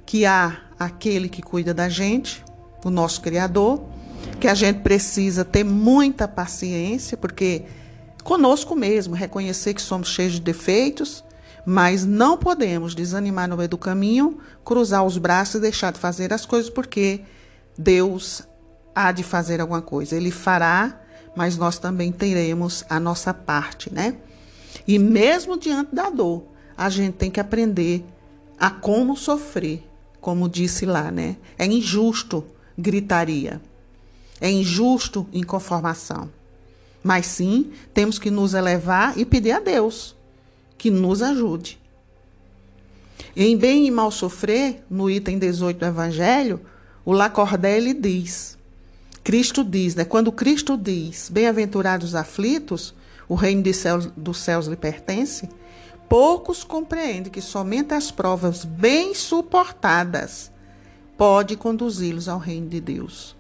que 0.06 0.26
há 0.26 0.62
aquele 0.80 1.28
que 1.28 1.42
cuida 1.42 1.74
da 1.74 1.90
gente, 1.90 2.42
o 2.86 2.90
nosso 2.90 3.20
Criador, 3.20 3.84
que 4.40 4.48
a 4.48 4.54
gente 4.54 4.80
precisa 4.80 5.44
ter 5.44 5.66
muita 5.66 6.26
paciência, 6.26 7.18
porque 7.18 7.66
conosco 8.26 8.76
mesmo, 8.76 9.14
reconhecer 9.14 9.76
que 9.76 9.82
somos 9.82 10.10
cheios 10.10 10.34
de 10.34 10.42
defeitos, 10.42 11.24
mas 11.64 12.04
não 12.04 12.36
podemos 12.36 12.96
desanimar 12.96 13.48
no 13.48 13.56
meio 13.56 13.70
do 13.70 13.78
caminho, 13.78 14.40
cruzar 14.64 15.06
os 15.06 15.20
braços 15.20 15.56
e 15.56 15.60
deixar 15.60 15.94
de 15.94 16.00
fazer 16.00 16.34
as 16.34 16.44
coisas, 16.44 16.68
porque 16.68 17.22
Deus 17.78 18.42
há 18.96 19.12
de 19.12 19.22
fazer 19.22 19.62
alguma 19.62 19.82
coisa. 19.82 20.16
Ele 20.16 20.32
fará, 20.32 21.00
mas 21.36 21.56
nós 21.56 21.78
também 21.78 22.12
teremos 22.12 22.84
a 22.90 23.00
nossa 23.00 23.32
parte, 23.32 23.94
né? 23.94 24.16
E 24.88 24.98
mesmo 24.98 25.56
diante 25.56 25.94
da 25.94 26.10
dor, 26.10 26.46
a 26.76 26.90
gente 26.90 27.14
tem 27.14 27.30
que 27.30 27.40
aprender 27.40 28.04
a 28.60 28.72
como 28.72 29.16
sofrer, 29.16 29.88
como 30.20 30.50
disse 30.50 30.84
lá, 30.84 31.12
né? 31.12 31.38
É 31.60 31.66
injusto 31.68 32.44
gritaria. 32.76 33.62
É 34.42 34.50
injusto 34.50 35.28
inconformação. 35.32 36.30
Mas 37.06 37.28
sim, 37.28 37.72
temos 37.94 38.18
que 38.18 38.32
nos 38.32 38.56
elevar 38.56 39.16
e 39.16 39.24
pedir 39.24 39.52
a 39.52 39.60
Deus 39.60 40.16
que 40.76 40.90
nos 40.90 41.22
ajude. 41.22 41.80
Em 43.38 43.56
Bem 43.56 43.86
e 43.86 43.92
Mal 43.92 44.10
Sofrer, 44.10 44.84
no 44.90 45.08
item 45.08 45.38
18 45.38 45.78
do 45.78 45.86
Evangelho, 45.86 46.60
o 47.06 47.12
Lacordaire 47.14 47.94
diz, 47.94 48.58
Cristo 49.24 49.64
diz, 49.64 49.94
né? 49.94 50.04
Quando 50.04 50.32
Cristo 50.32 50.76
diz, 50.76 51.30
bem-aventurados 51.30 52.16
aflitos, 52.16 52.96
o 53.30 53.36
reino 53.36 53.62
de 53.62 53.72
céus, 53.72 54.10
dos 54.18 54.40
céus 54.40 54.66
lhe 54.66 54.76
pertence, 54.76 55.48
poucos 56.10 56.64
compreendem 56.64 57.32
que 57.32 57.40
somente 57.40 57.94
as 57.94 58.10
provas 58.10 58.66
bem 58.66 59.14
suportadas 59.14 60.52
pode 61.16 61.56
conduzi-los 61.56 62.28
ao 62.28 62.40
reino 62.40 62.68
de 62.68 62.82
Deus. 62.82 63.35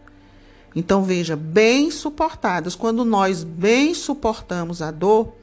Então 0.76 1.04
veja, 1.04 1.36
bem 1.36 1.90
suportados, 1.90 2.76
quando 2.76 3.06
nós 3.06 3.44
bem 3.44 3.94
suportamos 3.94 4.82
a 4.82 4.92
dor, 4.92 5.34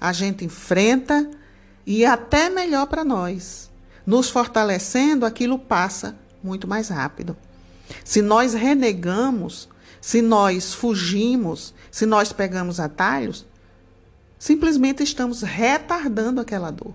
a 0.00 0.12
gente 0.12 0.44
enfrenta 0.44 1.30
e 1.86 2.04
é 2.04 2.06
até 2.06 2.48
melhor 2.48 2.86
para 2.86 3.04
nós. 3.04 3.70
Nos 4.06 4.30
fortalecendo, 4.30 5.26
aquilo 5.26 5.58
passa 5.58 6.16
muito 6.42 6.66
mais 6.66 6.88
rápido. 6.88 7.36
Se 8.04 8.22
nós 8.22 8.54
renegamos, 8.54 9.68
se 10.00 10.22
nós 10.22 10.72
fugimos, 10.72 11.74
se 11.90 12.06
nós 12.06 12.32
pegamos 12.32 12.80
atalhos, 12.80 13.44
simplesmente 14.38 15.02
estamos 15.02 15.42
retardando 15.42 16.40
aquela 16.40 16.70
dor. 16.70 16.94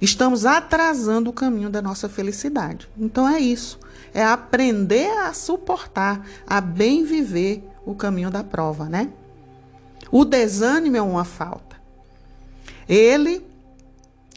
Estamos 0.00 0.46
atrasando 0.46 1.30
o 1.30 1.32
caminho 1.32 1.68
da 1.68 1.82
nossa 1.82 2.08
felicidade. 2.08 2.88
Então 2.96 3.28
é 3.28 3.40
isso. 3.40 3.78
É 4.14 4.24
aprender 4.24 5.10
a 5.18 5.32
suportar, 5.32 6.24
a 6.46 6.60
bem 6.60 7.04
viver 7.04 7.68
o 7.84 7.94
caminho 7.94 8.30
da 8.30 8.44
prova, 8.44 8.88
né? 8.88 9.10
O 10.10 10.24
desânimo 10.24 10.96
é 10.96 11.02
uma 11.02 11.24
falta. 11.24 11.76
Ele 12.88 13.44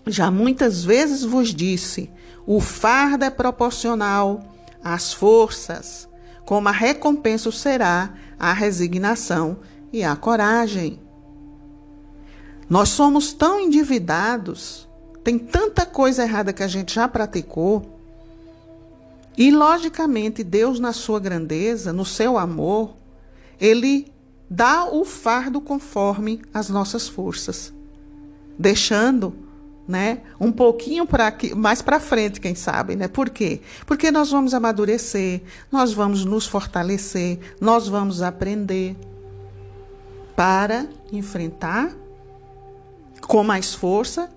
já 0.08 0.32
muitas 0.32 0.84
vezes 0.84 1.24
vos 1.24 1.54
disse: 1.54 2.10
o 2.46 2.60
fardo 2.60 3.24
é 3.24 3.30
proporcional 3.30 4.44
às 4.84 5.14
forças, 5.14 6.10
como 6.46 6.68
a 6.68 6.72
recompensa 6.72 7.52
será 7.52 8.14
a 8.40 8.52
resignação 8.52 9.60
e 9.94 10.04
a 10.04 10.16
coragem. 10.16 11.00
Nós 12.68 12.90
somos 12.90 13.32
tão 13.34 13.60
endividados 13.60 14.90
tem 15.24 15.38
tanta 15.38 15.86
coisa 15.86 16.24
errada 16.24 16.54
que 16.54 16.64
a 16.64 16.68
gente 16.68 16.96
já 16.96 17.08
praticou. 17.08 18.00
E, 19.38 19.52
logicamente, 19.52 20.44
Deus, 20.44 20.80
na 20.80 20.94
sua 20.94 21.20
grandeza, 21.20 21.94
no 21.94 22.06
seu 22.06 22.38
amor, 22.38 22.96
Ele 23.60 24.12
dá 24.50 24.86
o 24.86 25.06
fardo 25.06 25.62
conforme 25.62 26.42
as 26.54 26.70
nossas 26.70 27.08
forças, 27.08 27.74
deixando 28.60 29.34
né, 29.88 30.22
um 30.40 30.52
pouquinho 30.52 31.06
para 31.06 31.34
mais 31.56 31.82
para 31.82 32.00
frente, 32.00 32.40
quem 32.40 32.56
sabe, 32.56 32.96
né? 32.96 33.08
Por 33.08 33.30
quê? 33.30 33.62
Porque 33.86 34.12
nós 34.12 34.30
vamos 34.30 34.54
amadurecer, 34.54 35.42
nós 35.72 35.92
vamos 35.94 36.24
nos 36.24 36.46
fortalecer, 36.46 37.40
nós 37.60 37.88
vamos 37.88 38.22
aprender 38.22 38.96
para 40.36 40.86
enfrentar 41.12 41.92
com 43.22 43.44
mais 43.44 43.74
força 43.74 44.30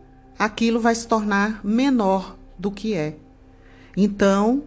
aquilo 0.44 0.80
vai 0.80 0.94
se 0.94 1.06
tornar 1.06 1.64
menor 1.64 2.36
do 2.58 2.70
que 2.70 2.94
é. 2.94 3.16
Então, 3.96 4.64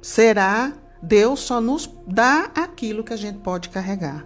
será 0.00 0.72
Deus 1.02 1.40
só 1.40 1.60
nos 1.60 1.90
dá 2.06 2.50
aquilo 2.54 3.02
que 3.02 3.12
a 3.12 3.16
gente 3.16 3.38
pode 3.38 3.68
carregar. 3.68 4.24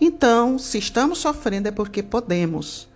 Então, 0.00 0.58
se 0.58 0.78
estamos 0.78 1.18
sofrendo 1.18 1.68
é 1.68 1.70
porque 1.70 2.02
podemos. 2.02 2.88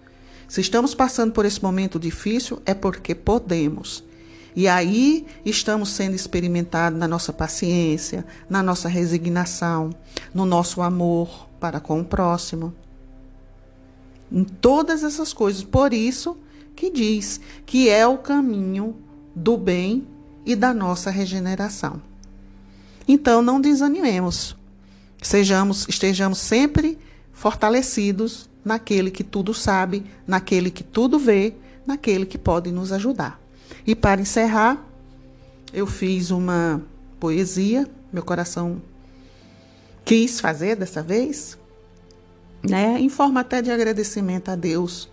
Se 0.48 0.60
estamos 0.60 0.94
passando 0.94 1.32
por 1.32 1.44
esse 1.44 1.62
momento 1.62 1.98
difícil 1.98 2.60
é 2.66 2.74
porque 2.74 3.14
podemos. 3.14 4.04
E 4.54 4.68
aí 4.68 5.26
estamos 5.44 5.90
sendo 5.90 6.14
experimentados 6.14 6.98
na 6.98 7.06
nossa 7.06 7.32
paciência, 7.32 8.24
na 8.48 8.62
nossa 8.62 8.88
resignação, 8.88 9.90
no 10.34 10.44
nosso 10.44 10.82
amor 10.82 11.48
para 11.60 11.80
com 11.80 12.00
o 12.00 12.04
próximo. 12.04 12.74
Em 14.30 14.44
todas 14.44 15.04
essas 15.04 15.32
coisas. 15.32 15.62
Por 15.62 15.92
isso, 15.92 16.36
que 16.76 16.90
diz 16.90 17.40
que 17.64 17.88
é 17.88 18.06
o 18.06 18.18
caminho 18.18 18.94
do 19.34 19.56
bem 19.56 20.06
e 20.44 20.54
da 20.54 20.72
nossa 20.74 21.10
regeneração. 21.10 22.00
Então 23.08 23.40
não 23.40 23.60
desanimemos. 23.60 24.54
Sejamos, 25.22 25.86
estejamos 25.88 26.38
sempre 26.38 26.98
fortalecidos 27.32 28.48
naquele 28.64 29.10
que 29.10 29.24
tudo 29.24 29.54
sabe, 29.54 30.04
naquele 30.26 30.70
que 30.70 30.84
tudo 30.84 31.18
vê, 31.18 31.54
naquele 31.86 32.26
que 32.26 32.36
pode 32.36 32.70
nos 32.70 32.92
ajudar. 32.92 33.40
E 33.86 33.94
para 33.94 34.20
encerrar, 34.20 34.84
eu 35.72 35.86
fiz 35.86 36.30
uma 36.30 36.82
poesia, 37.18 37.88
meu 38.12 38.22
coração 38.22 38.82
quis 40.04 40.38
fazer 40.38 40.76
dessa 40.76 41.02
vez, 41.02 41.58
né, 42.62 42.96
em 43.00 43.08
forma 43.08 43.40
até 43.40 43.60
de 43.60 43.72
agradecimento 43.72 44.48
a 44.50 44.54
Deus 44.54 45.08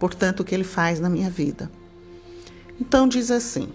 portanto, 0.00 0.40
o 0.40 0.44
que 0.44 0.54
ele 0.54 0.64
faz 0.64 0.98
na 0.98 1.10
minha 1.10 1.30
vida. 1.30 1.70
Então 2.80 3.06
diz 3.06 3.30
assim: 3.30 3.68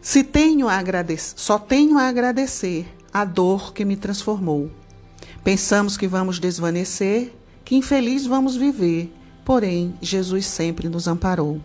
Se 0.00 0.22
tenho 0.22 0.68
a 0.68 0.74
agradecer, 0.74 1.32
só 1.36 1.58
tenho 1.58 1.98
a 1.98 2.06
agradecer 2.06 2.86
a 3.12 3.24
dor 3.24 3.72
que 3.72 3.84
me 3.84 3.96
transformou. 3.96 4.70
Pensamos 5.42 5.96
que 5.96 6.06
vamos 6.06 6.38
desvanecer, 6.38 7.32
que 7.64 7.74
infeliz 7.74 8.26
vamos 8.26 8.54
viver, 8.54 9.10
porém 9.44 9.94
Jesus 10.02 10.44
sempre 10.46 10.88
nos 10.88 11.08
amparou. 11.08 11.60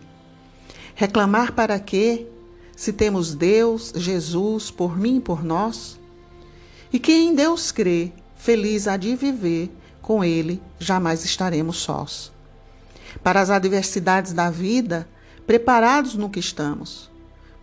Reclamar 0.94 1.52
para 1.52 1.78
quê? 1.78 2.26
Se 2.74 2.92
temos 2.92 3.34
Deus, 3.34 3.92
Jesus, 3.94 4.70
por 4.70 4.96
mim 4.96 5.18
e 5.18 5.20
por 5.20 5.44
nós? 5.44 6.00
E 6.92 6.98
quem 6.98 7.28
em 7.28 7.34
Deus 7.34 7.70
crê, 7.70 8.12
feliz 8.36 8.88
há 8.88 8.96
de 8.96 9.14
viver, 9.14 9.70
com 10.00 10.24
Ele 10.24 10.62
jamais 10.78 11.24
estaremos 11.24 11.76
sós 11.76 12.33
para 13.22 13.40
as 13.40 13.50
adversidades 13.50 14.32
da 14.32 14.50
vida, 14.50 15.08
preparados 15.46 16.14
no 16.14 16.30
que 16.30 16.40
estamos. 16.40 17.10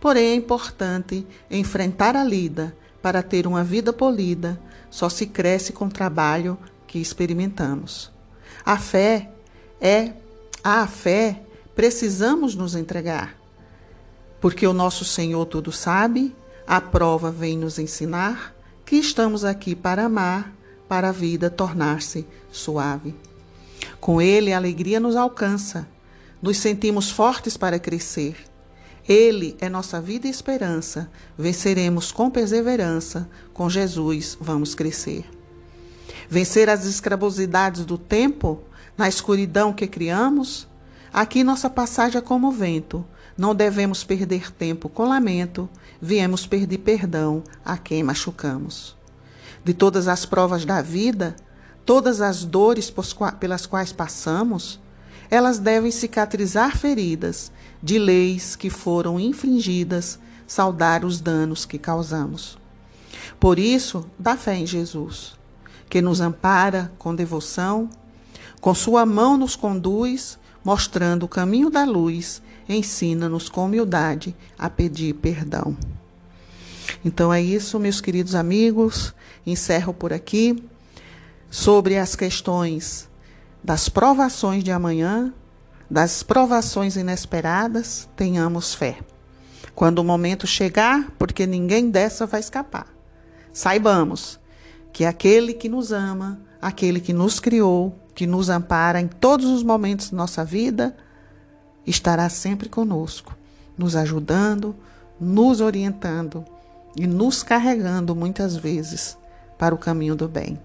Porém, 0.00 0.30
é 0.30 0.34
importante 0.34 1.26
enfrentar 1.50 2.16
a 2.16 2.24
lida 2.24 2.76
para 3.00 3.22
ter 3.22 3.46
uma 3.46 3.62
vida 3.62 3.92
polida, 3.92 4.60
só 4.90 5.08
se 5.08 5.26
cresce 5.26 5.72
com 5.72 5.86
o 5.86 5.90
trabalho 5.90 6.58
que 6.86 6.98
experimentamos. 6.98 8.10
A 8.64 8.76
fé 8.78 9.30
é 9.80 10.12
a 10.62 10.86
fé 10.86 11.42
precisamos 11.74 12.54
nos 12.54 12.74
entregar. 12.74 13.36
Porque 14.40 14.66
o 14.66 14.72
nosso 14.72 15.04
Senhor 15.04 15.46
tudo 15.46 15.72
sabe, 15.72 16.34
a 16.66 16.80
prova 16.80 17.30
vem 17.30 17.56
nos 17.56 17.78
ensinar 17.78 18.54
que 18.84 18.96
estamos 18.96 19.44
aqui 19.44 19.74
para 19.74 20.04
amar, 20.04 20.52
para 20.88 21.08
a 21.08 21.12
vida 21.12 21.48
tornar-se 21.48 22.26
suave. 22.50 23.14
Com 24.00 24.20
Ele 24.20 24.52
a 24.52 24.56
alegria 24.56 24.98
nos 24.98 25.16
alcança, 25.16 25.88
nos 26.40 26.58
sentimos 26.58 27.10
fortes 27.10 27.56
para 27.56 27.78
crescer. 27.78 28.36
Ele 29.08 29.56
é 29.60 29.68
nossa 29.68 30.00
vida 30.00 30.26
e 30.26 30.30
esperança, 30.30 31.10
venceremos 31.36 32.12
com 32.12 32.30
perseverança, 32.30 33.28
com 33.52 33.68
Jesus 33.68 34.36
vamos 34.40 34.74
crescer. 34.74 35.24
Vencer 36.28 36.70
as 36.70 36.84
escravosidades 36.84 37.84
do 37.84 37.98
tempo, 37.98 38.60
na 38.96 39.08
escuridão 39.08 39.72
que 39.72 39.86
criamos? 39.86 40.68
Aqui 41.12 41.42
nossa 41.42 41.68
passagem 41.68 42.18
é 42.18 42.22
como 42.22 42.50
vento, 42.50 43.04
não 43.36 43.54
devemos 43.54 44.04
perder 44.04 44.52
tempo 44.52 44.88
com 44.88 45.08
lamento, 45.08 45.68
viemos 46.00 46.46
pedir 46.46 46.78
perdão 46.78 47.42
a 47.64 47.76
quem 47.76 48.02
machucamos. 48.02 48.96
De 49.64 49.74
todas 49.74 50.08
as 50.08 50.24
provas 50.24 50.64
da 50.64 50.80
vida, 50.80 51.36
todas 51.84 52.20
as 52.20 52.44
dores 52.44 52.92
pelas 53.38 53.66
quais 53.66 53.92
passamos, 53.92 54.80
elas 55.30 55.58
devem 55.58 55.90
cicatrizar 55.90 56.76
feridas 56.76 57.50
de 57.82 57.98
leis 57.98 58.54
que 58.54 58.70
foram 58.70 59.18
infringidas, 59.18 60.18
saudar 60.46 61.04
os 61.04 61.20
danos 61.20 61.64
que 61.64 61.78
causamos. 61.78 62.58
Por 63.40 63.58
isso, 63.58 64.06
dá 64.18 64.36
fé 64.36 64.56
em 64.56 64.66
Jesus, 64.66 65.34
que 65.88 66.02
nos 66.02 66.20
ampara 66.20 66.92
com 66.98 67.14
devoção, 67.14 67.88
com 68.60 68.74
sua 68.74 69.04
mão 69.04 69.36
nos 69.36 69.56
conduz, 69.56 70.38
mostrando 70.64 71.24
o 71.24 71.28
caminho 71.28 71.70
da 71.70 71.84
luz 71.84 72.42
ensina-nos 72.68 73.48
com 73.48 73.66
humildade 73.66 74.34
a 74.58 74.70
pedir 74.70 75.14
perdão. 75.14 75.76
Então 77.04 77.32
é 77.32 77.42
isso, 77.42 77.78
meus 77.78 78.00
queridos 78.00 78.34
amigos. 78.34 79.14
Encerro 79.46 79.92
por 79.92 80.12
aqui 80.12 80.62
sobre 81.52 81.98
as 81.98 82.16
questões 82.16 83.10
das 83.62 83.86
provações 83.86 84.64
de 84.64 84.72
amanhã, 84.72 85.34
das 85.88 86.22
provações 86.22 86.96
inesperadas. 86.96 88.08
Tenhamos 88.16 88.74
fé. 88.74 89.00
Quando 89.74 89.98
o 89.98 90.04
momento 90.04 90.46
chegar, 90.46 91.10
porque 91.18 91.46
ninguém 91.46 91.90
dessa 91.90 92.24
vai 92.24 92.40
escapar. 92.40 92.86
Saibamos 93.52 94.40
que 94.94 95.04
aquele 95.04 95.52
que 95.52 95.68
nos 95.68 95.92
ama, 95.92 96.40
aquele 96.60 97.00
que 97.00 97.12
nos 97.12 97.38
criou, 97.38 97.94
que 98.14 98.26
nos 98.26 98.48
ampara 98.48 98.98
em 98.98 99.06
todos 99.06 99.44
os 99.44 99.62
momentos 99.62 100.08
de 100.08 100.16
nossa 100.16 100.42
vida, 100.46 100.96
estará 101.86 102.30
sempre 102.30 102.70
conosco, 102.70 103.36
nos 103.76 103.94
ajudando, 103.94 104.74
nos 105.20 105.60
orientando 105.60 106.46
e 106.96 107.06
nos 107.06 107.42
carregando 107.42 108.16
muitas 108.16 108.56
vezes 108.56 109.18
para 109.58 109.74
o 109.74 109.78
caminho 109.78 110.16
do 110.16 110.26
bem. 110.26 110.58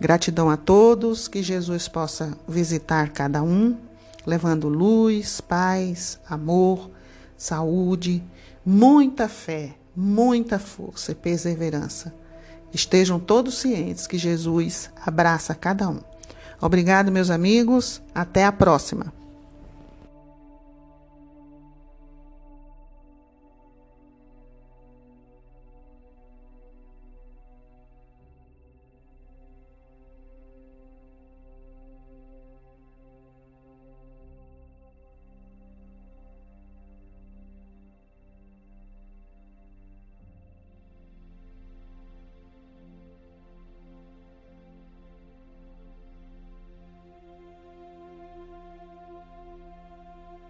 Gratidão 0.00 0.50
a 0.50 0.56
todos, 0.56 1.28
que 1.28 1.42
Jesus 1.42 1.88
possa 1.88 2.36
visitar 2.48 3.10
cada 3.10 3.42
um, 3.42 3.76
levando 4.26 4.68
luz, 4.68 5.40
paz, 5.40 6.18
amor, 6.28 6.90
saúde, 7.36 8.22
muita 8.64 9.28
fé, 9.28 9.74
muita 9.94 10.58
força 10.58 11.12
e 11.12 11.14
perseverança. 11.14 12.12
Estejam 12.72 13.20
todos 13.20 13.58
cientes 13.58 14.06
que 14.06 14.18
Jesus 14.18 14.90
abraça 15.06 15.54
cada 15.54 15.88
um. 15.88 16.00
Obrigado, 16.60 17.12
meus 17.12 17.30
amigos. 17.30 18.02
Até 18.14 18.44
a 18.44 18.52
próxima. 18.52 19.23